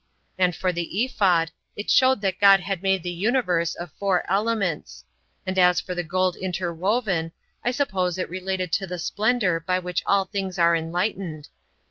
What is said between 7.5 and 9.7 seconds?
I suppose it related to the splendor